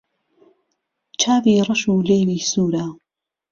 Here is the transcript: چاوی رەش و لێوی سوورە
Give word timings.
چاوی 1.21 1.63
رەش 1.67 1.83
و 1.89 2.05
لێوی 2.07 2.41
سوورە 2.51 2.85